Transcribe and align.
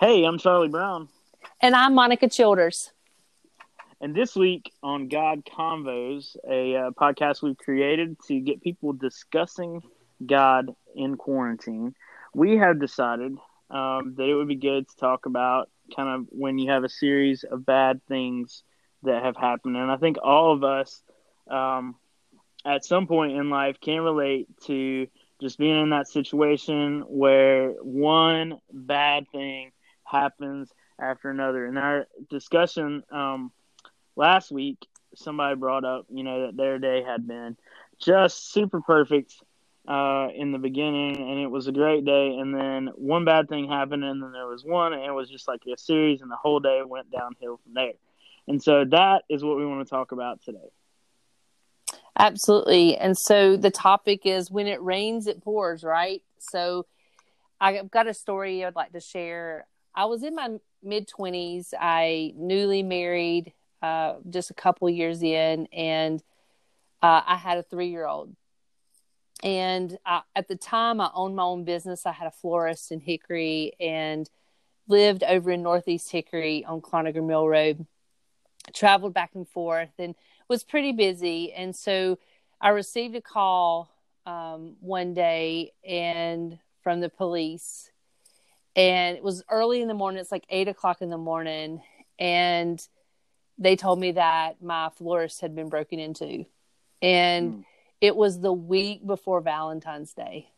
Hey, 0.00 0.22
I'm 0.22 0.38
Charlie 0.38 0.68
Brown. 0.68 1.08
And 1.60 1.74
I'm 1.74 1.92
Monica 1.92 2.28
Childers. 2.28 2.92
And 4.00 4.14
this 4.14 4.36
week 4.36 4.70
on 4.80 5.08
God 5.08 5.42
Convos, 5.44 6.36
a 6.48 6.76
uh, 6.76 6.90
podcast 6.90 7.42
we've 7.42 7.58
created 7.58 8.16
to 8.28 8.38
get 8.38 8.62
people 8.62 8.92
discussing 8.92 9.82
God 10.24 10.72
in 10.94 11.16
quarantine, 11.16 11.96
we 12.32 12.58
have 12.58 12.78
decided 12.78 13.38
um, 13.72 14.14
that 14.16 14.28
it 14.28 14.36
would 14.36 14.46
be 14.46 14.54
good 14.54 14.88
to 14.88 14.96
talk 14.98 15.26
about 15.26 15.68
kind 15.96 16.08
of 16.08 16.26
when 16.30 16.60
you 16.60 16.70
have 16.70 16.84
a 16.84 16.88
series 16.88 17.42
of 17.42 17.66
bad 17.66 18.00
things 18.06 18.62
that 19.02 19.24
have 19.24 19.36
happened. 19.36 19.76
And 19.76 19.90
I 19.90 19.96
think 19.96 20.18
all 20.22 20.52
of 20.52 20.62
us 20.62 21.02
um, 21.50 21.96
at 22.64 22.84
some 22.84 23.08
point 23.08 23.32
in 23.32 23.50
life 23.50 23.78
can 23.80 24.02
relate 24.02 24.46
to 24.66 25.08
just 25.40 25.58
being 25.58 25.82
in 25.82 25.90
that 25.90 26.06
situation 26.06 27.00
where 27.08 27.70
one 27.82 28.60
bad 28.72 29.26
thing 29.32 29.72
happens 30.10 30.72
after 30.98 31.30
another. 31.30 31.66
In 31.66 31.76
our 31.76 32.06
discussion 32.30 33.02
um, 33.10 33.52
last 34.16 34.50
week, 34.50 34.78
somebody 35.14 35.56
brought 35.56 35.84
up, 35.84 36.06
you 36.10 36.22
know, 36.22 36.46
that 36.46 36.56
their 36.56 36.78
day 36.78 37.02
had 37.02 37.26
been 37.26 37.56
just 37.98 38.52
super 38.52 38.80
perfect 38.80 39.34
uh, 39.86 40.28
in 40.34 40.52
the 40.52 40.58
beginning, 40.58 41.16
and 41.16 41.40
it 41.40 41.50
was 41.50 41.66
a 41.66 41.72
great 41.72 42.04
day. 42.04 42.36
And 42.36 42.54
then 42.54 42.90
one 42.94 43.24
bad 43.24 43.48
thing 43.48 43.68
happened, 43.68 44.04
and 44.04 44.22
then 44.22 44.32
there 44.32 44.46
was 44.46 44.64
one, 44.64 44.92
and 44.92 45.02
it 45.02 45.12
was 45.12 45.30
just 45.30 45.48
like 45.48 45.62
a 45.72 45.78
series, 45.78 46.20
and 46.20 46.30
the 46.30 46.36
whole 46.36 46.60
day 46.60 46.82
went 46.84 47.10
downhill 47.10 47.58
from 47.62 47.74
there. 47.74 47.92
And 48.46 48.62
so 48.62 48.84
that 48.90 49.24
is 49.28 49.42
what 49.42 49.56
we 49.56 49.66
want 49.66 49.86
to 49.86 49.90
talk 49.90 50.12
about 50.12 50.42
today. 50.42 50.58
Absolutely. 52.18 52.96
And 52.96 53.16
so 53.16 53.56
the 53.56 53.70
topic 53.70 54.22
is 54.24 54.50
when 54.50 54.66
it 54.66 54.82
rains, 54.82 55.26
it 55.26 55.42
pours, 55.42 55.84
right? 55.84 56.22
So 56.38 56.86
I've 57.60 57.90
got 57.90 58.08
a 58.08 58.14
story 58.14 58.64
I'd 58.64 58.74
like 58.74 58.92
to 58.92 59.00
share. 59.00 59.66
I 59.94 60.04
was 60.06 60.22
in 60.22 60.34
my 60.34 60.58
mid 60.82 61.08
20s. 61.08 61.72
I 61.78 62.32
newly 62.36 62.82
married, 62.82 63.52
uh, 63.82 64.16
just 64.28 64.50
a 64.50 64.54
couple 64.54 64.88
years 64.90 65.22
in, 65.22 65.66
and 65.66 66.22
uh, 67.02 67.22
I 67.26 67.36
had 67.36 67.58
a 67.58 67.62
three 67.62 67.88
year 67.88 68.06
old. 68.06 68.34
And 69.42 69.96
I, 70.04 70.22
at 70.34 70.48
the 70.48 70.56
time, 70.56 71.00
I 71.00 71.10
owned 71.14 71.36
my 71.36 71.44
own 71.44 71.64
business. 71.64 72.06
I 72.06 72.12
had 72.12 72.26
a 72.26 72.32
florist 72.32 72.90
in 72.90 73.00
Hickory 73.00 73.72
and 73.78 74.28
lived 74.88 75.22
over 75.22 75.50
in 75.52 75.62
Northeast 75.62 76.10
Hickory 76.10 76.64
on 76.64 76.80
Cloninger 76.80 77.24
Mill 77.24 77.46
Road. 77.46 77.86
Traveled 78.74 79.14
back 79.14 79.30
and 79.34 79.48
forth 79.48 79.92
and 79.98 80.14
was 80.48 80.64
pretty 80.64 80.92
busy. 80.92 81.52
And 81.52 81.74
so 81.74 82.18
I 82.60 82.70
received 82.70 83.14
a 83.14 83.20
call 83.20 83.90
um, 84.26 84.76
one 84.80 85.14
day 85.14 85.72
and 85.86 86.58
from 86.82 87.00
the 87.00 87.08
police 87.08 87.90
and 88.76 89.16
it 89.16 89.22
was 89.22 89.42
early 89.50 89.82
in 89.82 89.88
the 89.88 89.94
morning. 89.94 90.20
It's 90.20 90.32
like 90.32 90.46
eight 90.48 90.68
o'clock 90.68 91.02
in 91.02 91.10
the 91.10 91.18
morning. 91.18 91.82
And 92.18 92.80
they 93.58 93.76
told 93.76 93.98
me 93.98 94.12
that 94.12 94.62
my 94.62 94.90
florist 94.90 95.40
had 95.40 95.54
been 95.54 95.68
broken 95.68 95.98
into. 95.98 96.44
And 97.02 97.52
mm. 97.52 97.64
it 98.00 98.14
was 98.14 98.40
the 98.40 98.52
week 98.52 99.06
before 99.06 99.40
valentine's 99.40 100.12
day. 100.12 100.50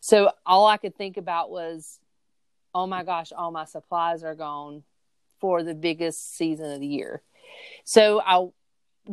So 0.00 0.30
all 0.44 0.66
i 0.66 0.76
could 0.76 0.94
think 0.96 1.16
about 1.16 1.50
was 1.50 1.98
oh 2.74 2.86
my 2.86 3.04
gosh 3.04 3.32
all 3.32 3.50
my 3.50 3.64
supplies 3.64 4.22
are 4.22 4.34
gone 4.34 4.82
for 5.40 5.62
the 5.62 5.74
biggest 5.74 6.36
season 6.36 6.70
of 6.70 6.80
the 6.80 6.86
year. 6.86 7.22
So 7.84 8.20
i 8.20 8.46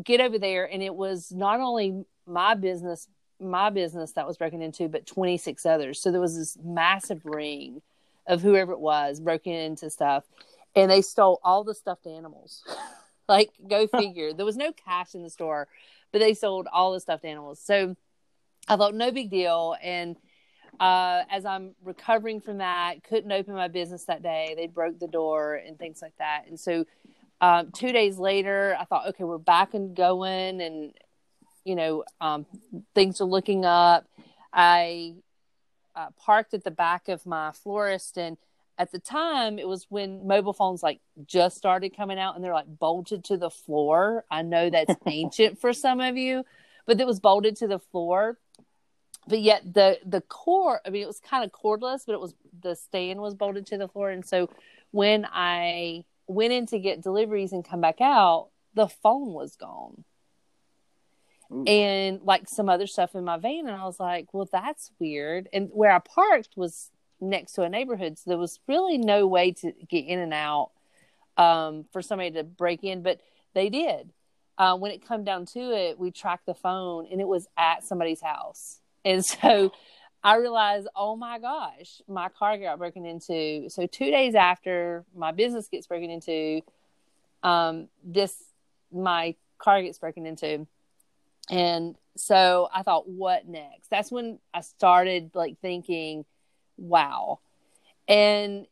get 0.03 0.21
over 0.21 0.37
there 0.37 0.65
and 0.71 0.83
it 0.83 0.93
was 0.93 1.31
not 1.31 1.59
only 1.59 2.03
my 2.27 2.55
business 2.55 3.07
my 3.39 3.69
business 3.69 4.11
that 4.13 4.27
was 4.27 4.37
broken 4.37 4.61
into 4.61 4.87
but 4.87 5.07
26 5.07 5.65
others. 5.65 6.01
So 6.01 6.11
there 6.11 6.21
was 6.21 6.37
this 6.37 6.57
massive 6.61 7.25
ring 7.25 7.81
of 8.27 8.41
whoever 8.41 8.71
it 8.71 8.79
was 8.79 9.19
broken 9.19 9.53
into 9.53 9.89
stuff 9.89 10.23
and 10.75 10.89
they 10.89 11.01
stole 11.01 11.39
all 11.43 11.63
the 11.63 11.75
stuffed 11.75 12.07
animals. 12.07 12.63
Like 13.29 13.51
go 13.65 13.87
figure. 13.87 14.33
There 14.33 14.45
was 14.45 14.57
no 14.57 14.73
cash 14.73 15.15
in 15.15 15.23
the 15.23 15.29
store 15.29 15.69
but 16.11 16.19
they 16.19 16.33
sold 16.33 16.67
all 16.69 16.91
the 16.91 16.99
stuffed 16.99 17.23
animals. 17.23 17.59
So 17.63 17.95
i 18.67 18.75
thought 18.75 18.93
no 18.93 19.11
big 19.11 19.29
deal. 19.29 19.75
And 19.81 20.17
uh, 20.81 21.23
as 21.29 21.45
i'm 21.45 21.75
recovering 21.81 22.41
from 22.41 22.57
that 22.57 23.03
couldn't 23.03 23.31
open 23.31 23.53
my 23.53 23.69
business 23.69 24.03
that 24.05 24.21
day. 24.21 24.53
They 24.57 24.67
broke 24.67 24.99
the 24.99 25.07
door 25.07 25.55
and 25.55 25.79
things 25.79 26.01
like 26.01 26.17
that. 26.17 26.43
And 26.49 26.59
so 26.59 26.85
um, 27.39 27.71
two 27.71 27.93
days 27.93 28.17
later 28.17 28.75
i 28.77 28.83
thought 28.83 29.07
okay 29.07 29.23
we're 29.23 29.37
back 29.37 29.75
and 29.75 29.95
going 29.95 30.59
and 30.59 30.93
you 31.63 31.75
know 31.75 32.03
um, 32.19 32.45
things 32.95 33.21
are 33.21 33.25
looking 33.25 33.65
up. 33.65 34.07
I 34.53 35.15
uh, 35.95 36.09
parked 36.17 36.53
at 36.53 36.63
the 36.63 36.71
back 36.71 37.07
of 37.07 37.25
my 37.25 37.51
florist. 37.51 38.17
And 38.17 38.37
at 38.77 38.91
the 38.91 38.99
time 38.99 39.59
it 39.59 39.67
was 39.67 39.85
when 39.89 40.27
mobile 40.27 40.53
phones 40.53 40.81
like 40.81 40.99
just 41.25 41.57
started 41.57 41.95
coming 41.95 42.17
out 42.17 42.35
and 42.35 42.43
they're 42.43 42.53
like 42.53 42.79
bolted 42.79 43.23
to 43.25 43.37
the 43.37 43.49
floor. 43.49 44.25
I 44.31 44.41
know 44.41 44.69
that's 44.69 44.95
ancient 45.05 45.59
for 45.59 45.73
some 45.73 45.99
of 45.99 46.17
you 46.17 46.43
but 46.85 46.99
it 46.99 47.07
was 47.07 47.19
bolted 47.19 47.55
to 47.57 47.67
the 47.67 47.79
floor. 47.79 48.37
But 49.27 49.41
yet 49.41 49.73
the 49.73 49.99
the 50.03 50.21
cord 50.21 50.79
i 50.85 50.89
mean 50.89 51.03
it 51.03 51.07
was 51.07 51.19
kind 51.19 51.43
of 51.43 51.51
cordless 51.51 52.05
but 52.07 52.13
it 52.13 52.19
was 52.19 52.33
the 52.59 52.75
stand 52.75 53.21
was 53.21 53.35
bolted 53.35 53.67
to 53.67 53.77
the 53.77 53.87
floor. 53.87 54.09
And 54.09 54.25
so 54.25 54.49
when 54.89 55.27
i 55.31 56.03
went 56.27 56.53
in 56.53 56.65
to 56.67 56.79
get 56.79 57.01
deliveries 57.01 57.51
and 57.51 57.63
come 57.63 57.81
back 57.81 58.01
out 58.01 58.49
the 58.73 58.87
phone 58.87 59.33
was 59.33 59.55
gone 59.55 60.03
Ooh. 61.51 61.63
and 61.65 62.21
like 62.23 62.47
some 62.47 62.69
other 62.69 62.87
stuff 62.87 63.15
in 63.15 63.25
my 63.25 63.37
van. 63.37 63.67
And 63.67 63.75
I 63.75 63.85
was 63.85 63.99
like, 63.99 64.33
well, 64.33 64.47
that's 64.51 64.91
weird. 64.99 65.49
And 65.51 65.69
where 65.73 65.91
I 65.91 65.99
parked 65.99 66.55
was 66.55 66.89
next 67.19 67.53
to 67.53 67.63
a 67.63 67.69
neighborhood. 67.69 68.17
So 68.17 68.29
there 68.29 68.37
was 68.37 68.59
really 68.67 68.97
no 68.97 69.27
way 69.27 69.51
to 69.53 69.71
get 69.89 70.05
in 70.05 70.19
and 70.19 70.33
out 70.33 70.71
um, 71.37 71.85
for 71.91 72.01
somebody 72.01 72.31
to 72.31 72.43
break 72.43 72.83
in, 72.83 73.03
but 73.03 73.19
they 73.53 73.69
did. 73.69 74.11
Uh, 74.57 74.77
when 74.77 74.91
it 74.91 75.05
come 75.05 75.23
down 75.23 75.45
to 75.45 75.59
it, 75.59 75.99
we 75.99 76.11
tracked 76.11 76.45
the 76.45 76.53
phone 76.53 77.07
and 77.11 77.19
it 77.19 77.27
was 77.27 77.47
at 77.57 77.83
somebody's 77.83 78.21
house. 78.21 78.79
And 79.03 79.25
so 79.25 79.73
I 80.23 80.35
realized, 80.35 80.87
oh 80.95 81.15
my 81.15 81.39
gosh, 81.39 82.01
my 82.07 82.29
car 82.29 82.57
got 82.57 82.77
broken 82.77 83.05
into. 83.05 83.69
So 83.69 83.87
two 83.87 84.11
days 84.11 84.35
after 84.35 85.03
my 85.15 85.31
business 85.31 85.67
gets 85.67 85.87
broken 85.87 86.11
into, 86.11 86.61
um, 87.41 87.87
this 88.03 88.35
my 88.91 89.35
car 89.57 89.81
gets 89.81 89.97
broken 89.97 90.27
into 90.27 90.67
and 91.51 91.95
so 92.15 92.69
I 92.73 92.81
thought, 92.81 93.09
what 93.09 93.47
next? 93.47 93.89
That's 93.89 94.11
when 94.11 94.39
I 94.53 94.61
started 94.61 95.31
like 95.35 95.59
thinking, 95.61 96.25
wow. 96.77 97.39
And 98.07 98.65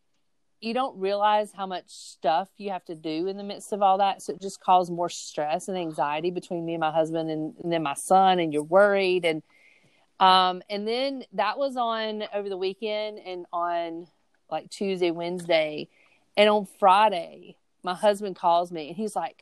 you 0.61 0.73
don't 0.73 0.99
realize 0.99 1.51
how 1.53 1.65
much 1.65 1.85
stuff 1.87 2.49
you 2.57 2.71
have 2.71 2.83
to 2.85 2.95
do 2.95 3.27
in 3.27 3.37
the 3.37 3.43
midst 3.43 3.71
of 3.71 3.81
all 3.81 3.97
that. 3.99 4.21
So 4.21 4.33
it 4.33 4.41
just 4.41 4.61
caused 4.61 4.91
more 4.91 5.09
stress 5.09 5.67
and 5.67 5.77
anxiety 5.77 6.31
between 6.31 6.65
me 6.65 6.73
and 6.73 6.81
my 6.81 6.91
husband 6.91 7.29
and, 7.29 7.53
and 7.63 7.71
then 7.71 7.83
my 7.83 7.93
son, 7.93 8.39
and 8.39 8.51
you're 8.51 8.63
worried. 8.63 9.25
And 9.25 9.43
um, 10.19 10.61
and 10.69 10.87
then 10.87 11.23
that 11.33 11.57
was 11.57 11.77
on 11.77 12.23
over 12.33 12.49
the 12.49 12.57
weekend 12.57 13.19
and 13.19 13.45
on 13.53 14.07
like 14.51 14.69
Tuesday, 14.69 15.11
Wednesday. 15.11 15.87
And 16.35 16.49
on 16.49 16.67
Friday, 16.79 17.55
my 17.83 17.93
husband 17.93 18.35
calls 18.35 18.71
me 18.71 18.89
and 18.89 18.97
he's 18.97 19.15
like, 19.15 19.41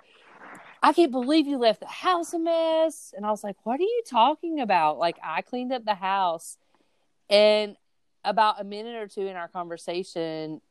I 0.81 0.93
can't 0.93 1.11
believe 1.11 1.47
you 1.47 1.57
left 1.57 1.79
the 1.79 1.87
house 1.87 2.33
a 2.33 2.39
mess. 2.39 3.13
And 3.15 3.25
I 3.25 3.31
was 3.31 3.43
like, 3.43 3.55
what 3.63 3.79
are 3.79 3.83
you 3.83 4.03
talking 4.07 4.59
about? 4.59 4.97
Like, 4.97 5.17
I 5.23 5.41
cleaned 5.41 5.73
up 5.73 5.85
the 5.85 5.95
house. 5.95 6.57
And 7.29 7.75
about 8.23 8.61
a 8.61 8.63
minute 8.63 8.95
or 8.95 9.07
two 9.07 9.27
in 9.27 9.35
our 9.35 9.47
conversation, 9.47 10.61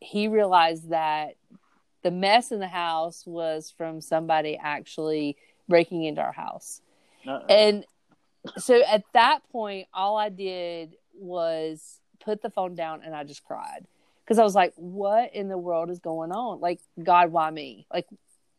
he 0.00 0.28
realized 0.28 0.90
that 0.90 1.36
the 2.02 2.10
mess 2.10 2.52
in 2.52 2.60
the 2.60 2.68
house 2.68 3.26
was 3.26 3.72
from 3.76 4.00
somebody 4.00 4.58
actually 4.62 5.36
breaking 5.68 6.04
into 6.04 6.20
our 6.20 6.32
house. 6.32 6.80
Uh-oh. 7.26 7.46
And 7.48 7.84
so 8.56 8.80
at 8.84 9.02
that 9.14 9.40
point, 9.50 9.88
all 9.92 10.16
I 10.16 10.28
did 10.28 10.94
was 11.14 12.00
put 12.20 12.42
the 12.42 12.50
phone 12.50 12.74
down 12.74 13.02
and 13.04 13.14
I 13.14 13.24
just 13.24 13.44
cried 13.44 13.86
because 14.24 14.38
I 14.38 14.44
was 14.44 14.54
like, 14.54 14.72
what 14.76 15.34
in 15.34 15.48
the 15.48 15.58
world 15.58 15.90
is 15.90 15.98
going 15.98 16.30
on? 16.30 16.60
Like, 16.60 16.80
God, 17.02 17.32
why 17.32 17.50
me? 17.50 17.86
Like, 17.92 18.06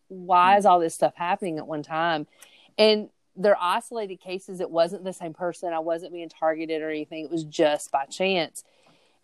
why 0.10 0.58
is 0.58 0.66
all 0.66 0.80
this 0.80 0.94
stuff 0.94 1.14
happening 1.16 1.58
at 1.58 1.68
one 1.68 1.84
time? 1.84 2.28
And 2.78 3.10
they're 3.36 3.58
isolated 3.60 4.18
cases. 4.18 4.60
It 4.60 4.70
wasn't 4.70 5.06
the 5.06 5.14
same 5.14 5.34
person. 5.34 5.72
I 5.72 5.80
wasn't 5.80 6.14
being 6.14 6.30
targeted 6.30 6.82
or 6.82 6.90
anything. 6.90 7.24
It 7.24 7.32
was 7.32 7.46
just 7.46 7.92
by 7.92 8.06
chance. 8.06 8.64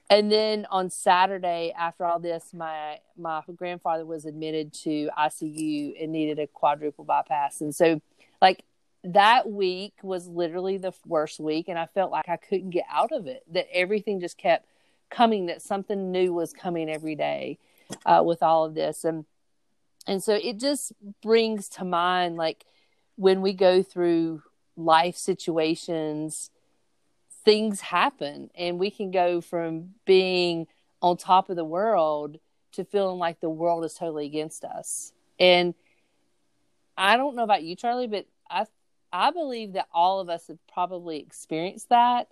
And 0.10 0.32
then 0.32 0.68
on 0.70 0.90
Saturday, 0.90 1.74
after 1.78 2.06
all 2.06 2.20
this, 2.20 2.54
my 2.54 3.00
my 3.18 3.42
grandfather 3.56 4.06
was 4.06 4.26
admitted 4.26 4.72
to 4.84 5.10
ICU 5.18 6.02
and 6.02 6.12
needed 6.12 6.40
a 6.40 6.48
quadruple 6.48 7.04
bypass. 7.04 7.60
And 7.60 7.74
so, 7.74 8.02
like 8.42 8.64
that 9.04 9.50
week 9.50 9.94
was 10.04 10.28
literally 10.28 10.78
the 10.78 10.94
worst 11.06 11.40
week, 11.40 11.68
and 11.68 11.80
I 11.80 11.88
felt 11.88 12.12
like 12.12 12.30
I 12.30 12.38
couldn't 12.38 12.70
get 12.70 12.86
out 12.90 13.12
of 13.12 13.26
it. 13.26 13.44
That 13.52 13.68
everything 13.74 14.20
just 14.20 14.38
kept 14.38 14.68
coming. 15.10 15.48
That 15.48 15.62
something 15.62 16.12
new 16.12 16.34
was 16.34 16.54
coming 16.54 16.90
every 16.90 17.16
day 17.16 17.58
uh, 18.06 18.22
with 18.24 18.44
all 18.44 18.64
of 18.64 18.76
this. 18.76 19.06
And 19.06 19.26
and 20.08 20.24
so 20.24 20.34
it 20.34 20.60
just 20.60 20.94
brings 21.22 21.70
to 21.70 21.86
mind 21.86 22.36
like 22.36 22.66
when 23.16 23.42
we 23.42 23.54
go 23.54 23.82
through 23.82 24.44
life 24.76 25.16
situations 25.16 26.50
things 27.46 27.80
happen 27.80 28.50
and 28.56 28.80
we 28.80 28.90
can 28.90 29.12
go 29.12 29.40
from 29.40 29.92
being 30.06 30.68
on 31.02 31.16
top 31.16 31.50
of 31.50 31.56
the 31.56 31.64
world 31.64 32.40
to 32.74 32.84
feeling 32.84 33.20
like 33.20 33.40
the 33.40 33.50
world 33.50 33.86
is 33.86 33.94
totally 33.94 34.26
against 34.26 34.66
us. 34.66 35.14
And 35.40 35.76
I 36.98 37.16
don't 37.16 37.36
know 37.36 37.44
about 37.44 37.64
you, 37.64 37.76
Charlie, 37.76 38.08
but 38.08 38.26
I 38.50 38.66
I 39.14 39.32
believe 39.32 39.74
that 39.74 39.88
all 39.94 40.20
of 40.20 40.28
us 40.28 40.48
have 40.48 40.58
probably 40.68 41.20
experienced 41.20 41.90
that. 41.90 42.28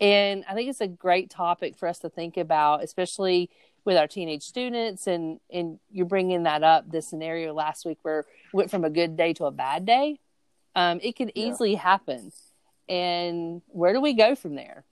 And 0.00 0.44
I 0.48 0.54
think 0.54 0.68
it's 0.68 0.80
a 0.80 0.88
great 0.88 1.30
topic 1.30 1.76
for 1.76 1.86
us 1.86 1.98
to 2.00 2.08
think 2.08 2.36
about, 2.36 2.82
especially 2.82 3.50
with 3.84 3.96
our 3.96 4.06
teenage 4.06 4.42
students. 4.42 5.06
And, 5.06 5.40
and 5.50 5.78
you're 5.90 6.06
bringing 6.06 6.44
that 6.44 6.62
up, 6.62 6.90
the 6.90 7.02
scenario 7.02 7.52
last 7.52 7.84
week 7.84 7.98
where 8.02 8.24
went 8.52 8.70
from 8.70 8.84
a 8.84 8.90
good 8.90 9.16
day 9.16 9.32
to 9.34 9.44
a 9.46 9.50
bad 9.50 9.86
day. 9.86 10.20
Um, 10.74 11.00
it 11.02 11.16
can 11.16 11.36
easily 11.36 11.72
yeah. 11.72 11.80
happen. 11.80 12.32
And 12.88 13.62
where 13.68 13.92
do 13.92 14.00
we 14.00 14.14
go 14.14 14.34
from 14.34 14.54
there? 14.54 14.84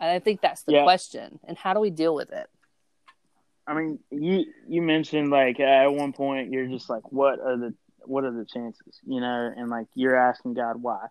And 0.00 0.10
I 0.10 0.18
think 0.18 0.40
that's 0.40 0.62
the 0.62 0.72
yeah. 0.72 0.82
question. 0.82 1.40
And 1.44 1.56
how 1.56 1.74
do 1.74 1.80
we 1.80 1.90
deal 1.90 2.14
with 2.14 2.30
it? 2.32 2.48
I 3.66 3.74
mean, 3.74 3.98
you 4.10 4.46
you 4.66 4.80
mentioned 4.80 5.30
like 5.30 5.60
at 5.60 5.88
one 5.88 6.14
point 6.14 6.50
you're 6.50 6.66
just 6.66 6.88
like, 6.88 7.12
what 7.12 7.38
are 7.38 7.56
the 7.56 7.74
what 8.04 8.24
are 8.24 8.32
the 8.32 8.46
chances, 8.46 9.00
you 9.06 9.20
know, 9.20 9.52
and 9.54 9.68
like 9.68 9.86
you're 9.94 10.16
asking 10.16 10.54
God 10.54 10.80
why, 10.80 11.06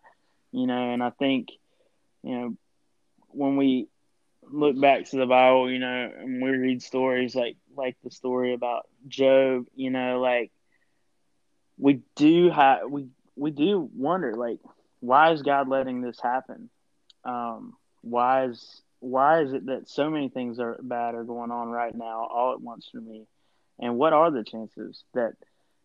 you 0.52 0.66
know, 0.66 0.92
and 0.92 1.04
I 1.04 1.12
think, 1.12 1.50
you 2.24 2.36
know, 2.36 2.58
when 3.28 3.58
we 3.58 3.90
look 4.52 4.80
back 4.80 5.06
to 5.10 5.18
the 5.18 5.26
Bible, 5.26 5.72
you 5.72 5.80
know, 5.80 6.12
and 6.20 6.42
we 6.42 6.50
read 6.50 6.82
stories 6.82 7.36
like 7.36 7.58
like 7.76 7.98
the 8.04 8.12
story 8.12 8.54
about 8.54 8.88
Job, 9.08 9.66
you 9.76 9.90
know, 9.90 10.20
like 10.20 10.52
we 11.78 12.02
do 12.16 12.50
have 12.50 12.90
we 12.90 13.08
we 13.36 13.52
do 13.52 13.90
wonder 13.96 14.34
like 14.36 14.60
why 15.00 15.32
is 15.32 15.42
God 15.44 15.70
letting 15.70 16.02
this 16.02 16.20
happen? 16.20 16.70
Um, 17.24 17.74
why 18.02 18.46
is 18.46 18.82
why 19.00 19.42
is 19.42 19.54
it 19.54 19.68
that 19.68 19.90
so 19.90 20.10
many 20.10 20.30
things 20.30 20.60
are 20.60 20.78
bad 20.82 21.16
are 21.16 21.24
going 21.24 21.52
on 21.52 21.70
right 21.70 21.94
now 21.94 22.28
all 22.32 22.54
at 22.54 22.62
once 22.62 22.90
for 22.92 23.00
me? 23.00 23.26
And 23.80 23.98
what 23.98 24.14
are 24.14 24.32
the 24.32 24.44
chances 24.44 25.04
that 25.14 25.34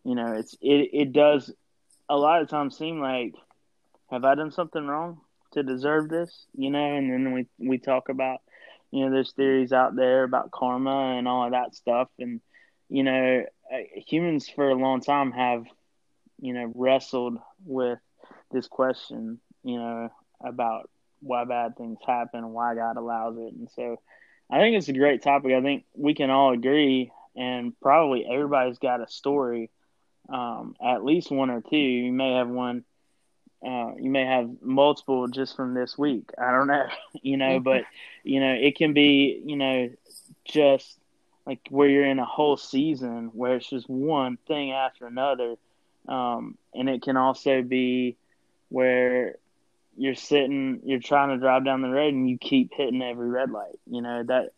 you 0.05 0.15
know, 0.15 0.33
it's 0.33 0.55
it 0.61 0.91
it 0.93 1.13
does 1.13 1.53
a 2.09 2.17
lot 2.17 2.43
of 2.43 2.49
times 2.49 2.77
seem 2.77 3.01
like 3.01 3.35
have 4.11 4.25
I 4.25 4.35
done 4.35 4.51
something 4.51 4.87
wrong 4.87 5.21
to 5.53 5.63
deserve 5.63 6.09
this? 6.09 6.47
You 6.55 6.71
know, 6.71 6.97
and 6.97 7.11
then 7.11 7.33
we 7.33 7.47
we 7.59 7.79
talk 7.79 8.09
about 8.09 8.41
you 8.93 9.05
know 9.05 9.11
there's 9.11 9.33
theories 9.33 9.73
out 9.73 9.97
there 9.97 10.25
about 10.25 10.53
karma 10.53 11.17
and 11.19 11.27
all 11.27 11.47
of 11.47 11.53
that 11.53 11.75
stuff, 11.75 12.09
and 12.19 12.41
you 12.89 13.03
know 13.03 13.45
uh, 13.73 13.79
humans 14.07 14.49
for 14.49 14.71
a 14.71 14.75
long 14.75 15.01
time 15.01 15.33
have 15.33 15.65
you 16.41 16.55
know 16.55 16.71
wrestled 16.75 17.39
with 17.65 17.99
this 18.53 18.69
question, 18.69 19.41
you 19.65 19.79
know, 19.79 20.11
about 20.45 20.89
why 21.21 21.45
bad 21.45 21.77
things 21.77 21.99
happen 22.07 22.53
why 22.53 22.75
God 22.75 22.97
allows 22.97 23.37
it, 23.39 23.55
and 23.55 23.69
so 23.75 23.97
I 24.51 24.59
think 24.59 24.77
it's 24.77 24.89
a 24.89 24.93
great 24.93 25.23
topic. 25.23 25.53
I 25.53 25.63
think 25.63 25.85
we 25.97 26.15
can 26.15 26.31
all 26.31 26.53
agree, 26.53 27.11
and 27.35 27.73
probably 27.81 28.27
everybody's 28.31 28.79
got 28.79 29.01
a 29.03 29.09
story 29.09 29.71
um, 30.29 30.75
at 30.85 31.05
least 31.05 31.31
one 31.31 31.51
or 31.51 31.63
two. 31.63 31.77
You 31.77 32.13
may 32.13 32.35
have 32.35 32.49
one. 32.49 32.85
Uh, 33.65 33.93
you 33.97 34.11
may 34.11 34.25
have 34.25 34.51
multiple 34.61 35.29
just 35.29 35.55
from 35.55 35.75
this 35.75 35.97
week. 35.97 36.31
I 36.37 36.51
don't 36.51 36.67
know, 36.67 36.87
you 37.23 37.37
know, 37.37 37.61
but 37.61 37.85
you 38.25 38.41
know, 38.41 38.53
it 38.53 38.77
can 38.77 38.93
be, 38.93 39.43
you 39.45 39.57
know, 39.57 39.91
just 40.45 40.99
like 41.47 41.61
where 41.71 41.89
you're 41.89 42.07
in 42.07 42.19
a 42.19 42.25
whole 42.25 42.57
season 42.57 43.31
where 43.35 43.57
it's 43.57 43.69
just 43.69 43.89
one 43.89 44.39
thing 44.49 44.73
after 44.73 45.07
another. 45.07 45.57
Um, 46.09 46.57
and 46.75 46.89
it 46.89 47.03
can 47.03 47.17
also 47.17 47.63
be 47.63 48.17
where 48.69 49.37
you're 49.97 50.15
sitting, 50.15 50.81
you're 50.85 51.01
trying 51.01 51.31
to 51.31 51.39
drive 51.39 51.65
down 51.65 51.83
the 51.83 51.89
road 51.89 52.15
and 52.15 52.29
you 52.29 52.39
keep 52.39 52.73
hitting 52.75 53.03
every 53.03 53.29
red 53.29 53.51
light. 53.51 53.79
You 53.87 54.03
know 54.03 54.23
that 54.25 54.53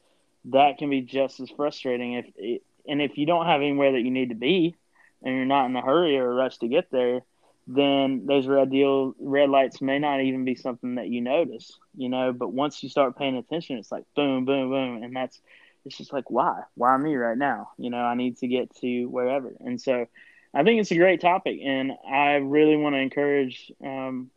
that 0.46 0.78
can 0.78 0.90
be 0.90 1.00
just 1.00 1.40
as 1.40 1.50
frustrating 1.50 2.14
if 2.14 2.26
it, 2.36 2.62
and 2.86 3.00
if 3.00 3.16
you 3.16 3.26
don't 3.26 3.46
have 3.46 3.60
anywhere 3.60 3.92
that 3.92 4.02
you 4.02 4.10
need 4.10 4.28
to 4.28 4.34
be, 4.34 4.76
and 5.22 5.34
you're 5.34 5.44
not 5.46 5.66
in 5.66 5.76
a 5.76 5.80
hurry 5.80 6.18
or 6.18 6.30
a 6.30 6.34
rush 6.34 6.58
to 6.58 6.68
get 6.68 6.90
there, 6.90 7.22
then 7.66 8.26
those 8.26 8.46
red 8.46 8.70
deal 8.70 9.14
red 9.18 9.48
lights 9.48 9.80
may 9.80 9.98
not 9.98 10.20
even 10.20 10.44
be 10.44 10.54
something 10.54 10.96
that 10.96 11.08
you 11.08 11.20
notice, 11.20 11.78
you 11.96 12.08
know. 12.08 12.32
But 12.32 12.52
once 12.52 12.82
you 12.82 12.88
start 12.88 13.16
paying 13.16 13.36
attention, 13.36 13.78
it's 13.78 13.92
like 13.92 14.04
boom, 14.14 14.44
boom, 14.44 14.70
boom, 14.70 15.02
and 15.02 15.16
that's 15.16 15.40
it's 15.84 15.96
just 15.96 16.12
like 16.12 16.30
why, 16.30 16.62
why 16.74 16.96
me 16.96 17.14
right 17.14 17.38
now? 17.38 17.70
You 17.78 17.90
know, 17.90 17.98
I 17.98 18.14
need 18.14 18.38
to 18.38 18.48
get 18.48 18.74
to 18.76 19.06
wherever, 19.06 19.52
and 19.60 19.80
so 19.80 20.06
I 20.52 20.62
think 20.62 20.80
it's 20.80 20.90
a 20.90 20.96
great 20.96 21.20
topic, 21.20 21.60
and 21.64 21.92
I 22.08 22.34
really 22.34 22.76
want 22.76 22.94
to 22.94 23.00
encourage 23.00 23.72
um, 23.84 24.30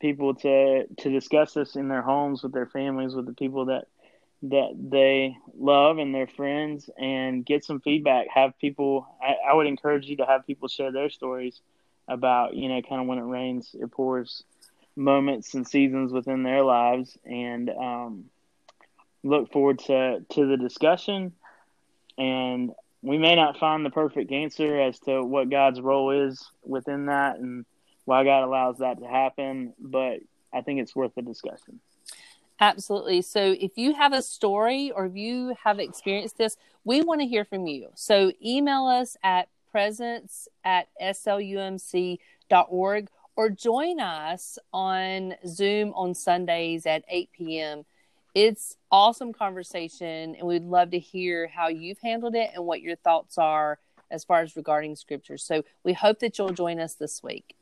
people 0.00 0.34
to 0.36 0.86
to 0.86 1.10
discuss 1.10 1.52
this 1.54 1.76
in 1.76 1.88
their 1.88 2.02
homes 2.02 2.42
with 2.42 2.52
their 2.52 2.66
families, 2.66 3.14
with 3.14 3.26
the 3.26 3.34
people 3.34 3.66
that 3.66 3.84
that 4.44 4.74
they 4.76 5.36
love 5.56 5.98
and 5.98 6.14
their 6.14 6.26
friends 6.26 6.90
and 6.98 7.46
get 7.46 7.64
some 7.64 7.80
feedback. 7.80 8.26
Have 8.34 8.58
people, 8.58 9.06
I, 9.22 9.50
I, 9.50 9.54
would 9.54 9.68
encourage 9.68 10.06
you 10.06 10.16
to 10.16 10.26
have 10.26 10.44
people 10.44 10.66
share 10.66 10.90
their 10.90 11.10
stories 11.10 11.60
about, 12.12 12.54
you 12.54 12.68
know, 12.68 12.80
kind 12.82 13.00
of 13.00 13.06
when 13.06 13.18
it 13.18 13.22
rains, 13.22 13.74
it 13.78 13.90
pours 13.90 14.44
moments 14.96 15.54
and 15.54 15.66
seasons 15.66 16.12
within 16.12 16.42
their 16.42 16.62
lives 16.62 17.16
and 17.24 17.70
um, 17.70 18.24
look 19.22 19.50
forward 19.52 19.78
to, 19.80 20.24
to 20.30 20.46
the 20.46 20.56
discussion. 20.56 21.32
And 22.18 22.72
we 23.02 23.18
may 23.18 23.34
not 23.34 23.58
find 23.58 23.84
the 23.84 23.90
perfect 23.90 24.30
answer 24.32 24.80
as 24.80 24.98
to 25.00 25.22
what 25.22 25.50
God's 25.50 25.80
role 25.80 26.10
is 26.10 26.44
within 26.64 27.06
that 27.06 27.38
and 27.38 27.64
why 28.04 28.24
God 28.24 28.44
allows 28.44 28.78
that 28.78 29.00
to 29.00 29.06
happen, 29.06 29.72
but 29.78 30.20
I 30.52 30.60
think 30.60 30.80
it's 30.80 30.94
worth 30.94 31.14
the 31.14 31.22
discussion. 31.22 31.80
Absolutely. 32.60 33.22
So 33.22 33.56
if 33.58 33.76
you 33.76 33.94
have 33.94 34.12
a 34.12 34.22
story 34.22 34.92
or 34.92 35.06
if 35.06 35.16
you 35.16 35.56
have 35.64 35.78
experienced 35.80 36.38
this, 36.38 36.56
we 36.84 37.02
want 37.02 37.20
to 37.20 37.26
hear 37.26 37.44
from 37.44 37.66
you. 37.66 37.88
So 37.94 38.32
email 38.44 38.86
us 38.86 39.16
at 39.22 39.48
presence 39.72 40.46
at 40.62 40.88
slumc.org 41.00 42.18
or 43.34 43.48
join 43.48 43.98
us 43.98 44.58
on 44.72 45.34
Zoom 45.46 45.92
on 45.94 46.14
Sundays 46.14 46.86
at 46.86 47.02
8 47.08 47.30
p.m. 47.32 47.84
It's 48.34 48.76
awesome 48.90 49.32
conversation, 49.32 50.36
and 50.36 50.46
we'd 50.46 50.62
love 50.62 50.90
to 50.90 50.98
hear 50.98 51.48
how 51.48 51.68
you've 51.68 51.98
handled 51.98 52.34
it 52.34 52.50
and 52.54 52.64
what 52.64 52.80
your 52.80 52.96
thoughts 52.96 53.38
are 53.38 53.78
as 54.10 54.24
far 54.24 54.42
as 54.42 54.56
regarding 54.56 54.94
scripture. 54.96 55.38
So 55.38 55.64
we 55.82 55.94
hope 55.94 56.20
that 56.20 56.38
you'll 56.38 56.52
join 56.52 56.78
us 56.78 56.94
this 56.94 57.22
week. 57.22 57.56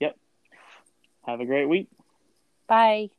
Yep. 0.00 0.16
Have 1.26 1.40
a 1.40 1.46
great 1.46 1.66
week. 1.66 1.88
Bye. 2.66 3.10